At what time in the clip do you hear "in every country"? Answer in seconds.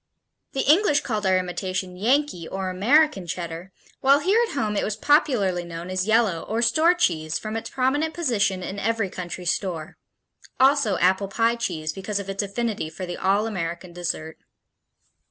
8.63-9.45